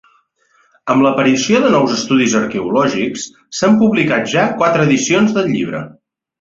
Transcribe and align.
Amb 0.93 1.03
l'aparició 1.05 1.59
de 1.65 1.69
nous 1.75 1.93
estudis 1.97 2.33
arqueològics, 2.41 3.29
s'han 3.61 3.79
publicat 3.85 4.35
ja 4.35 4.49
quatre 4.63 4.91
edicions 4.91 5.41
del 5.41 5.55
llibre. 5.57 5.87